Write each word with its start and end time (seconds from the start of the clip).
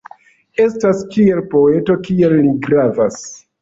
Estas 0.63 1.03
kiel 1.13 1.43
poeto 1.53 2.01
kiel 2.11 2.37
li 2.43 2.59
gravas. 2.69 3.27